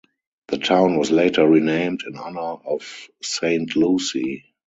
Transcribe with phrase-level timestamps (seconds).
[0.47, 4.51] The town was later renamed in honor of Saint Lucy.